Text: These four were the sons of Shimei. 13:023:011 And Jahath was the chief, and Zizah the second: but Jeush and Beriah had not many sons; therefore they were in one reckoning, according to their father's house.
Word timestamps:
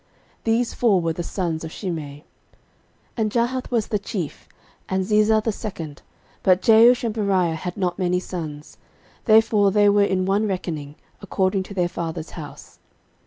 These 0.45 0.73
four 0.73 0.99
were 0.99 1.13
the 1.13 1.21
sons 1.21 1.63
of 1.63 1.71
Shimei. 1.71 2.23
13:023:011 2.23 2.23
And 3.17 3.31
Jahath 3.31 3.69
was 3.69 3.87
the 3.89 3.99
chief, 3.99 4.49
and 4.89 5.05
Zizah 5.05 5.43
the 5.43 5.51
second: 5.51 6.01
but 6.41 6.63
Jeush 6.63 7.03
and 7.03 7.13
Beriah 7.13 7.53
had 7.53 7.77
not 7.77 7.99
many 7.99 8.19
sons; 8.19 8.79
therefore 9.25 9.69
they 9.69 9.89
were 9.89 10.01
in 10.01 10.25
one 10.25 10.47
reckoning, 10.47 10.95
according 11.21 11.61
to 11.69 11.75
their 11.75 11.87
father's 11.87 12.31
house. 12.31 12.79